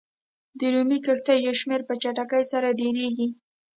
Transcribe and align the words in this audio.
د 0.59 0.61
رومي 0.73 0.99
کښتیو 1.05 1.51
شمېر 1.61 1.81
په 1.87 1.93
چټکۍ 2.01 2.43
سره 2.51 2.67
ډېرېږي. 2.79 3.27